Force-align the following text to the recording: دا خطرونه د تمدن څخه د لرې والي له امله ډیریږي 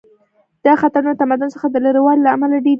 دا 0.65 0.73
خطرونه 0.81 1.11
د 1.13 1.19
تمدن 1.21 1.49
څخه 1.55 1.67
د 1.69 1.75
لرې 1.85 2.01
والي 2.05 2.21
له 2.23 2.29
امله 2.35 2.55
ډیریږي 2.63 2.69